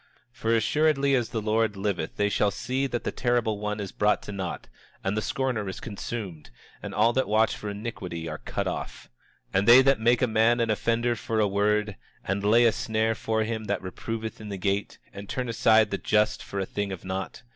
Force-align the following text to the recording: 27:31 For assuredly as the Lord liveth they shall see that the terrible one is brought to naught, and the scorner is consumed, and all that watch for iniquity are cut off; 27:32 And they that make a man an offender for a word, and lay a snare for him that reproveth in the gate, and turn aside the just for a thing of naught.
27:31 0.31 0.37
For 0.39 0.55
assuredly 0.55 1.13
as 1.13 1.29
the 1.29 1.41
Lord 1.43 1.77
liveth 1.77 2.15
they 2.15 2.27
shall 2.27 2.49
see 2.49 2.87
that 2.87 3.03
the 3.03 3.11
terrible 3.11 3.59
one 3.59 3.79
is 3.79 3.91
brought 3.91 4.23
to 4.23 4.31
naught, 4.31 4.67
and 5.03 5.15
the 5.15 5.21
scorner 5.21 5.69
is 5.69 5.79
consumed, 5.79 6.49
and 6.81 6.95
all 6.95 7.13
that 7.13 7.27
watch 7.27 7.55
for 7.55 7.69
iniquity 7.69 8.27
are 8.27 8.39
cut 8.39 8.65
off; 8.67 9.11
27:32 9.53 9.59
And 9.59 9.67
they 9.67 9.81
that 9.83 9.99
make 9.99 10.23
a 10.23 10.27
man 10.27 10.59
an 10.59 10.71
offender 10.71 11.15
for 11.15 11.39
a 11.39 11.47
word, 11.47 11.97
and 12.25 12.43
lay 12.43 12.65
a 12.65 12.71
snare 12.71 13.13
for 13.13 13.43
him 13.43 13.65
that 13.65 13.83
reproveth 13.83 14.41
in 14.41 14.49
the 14.49 14.57
gate, 14.57 14.97
and 15.13 15.29
turn 15.29 15.47
aside 15.47 15.91
the 15.91 15.99
just 15.99 16.41
for 16.41 16.59
a 16.59 16.65
thing 16.65 16.91
of 16.91 17.05
naught. 17.05 17.43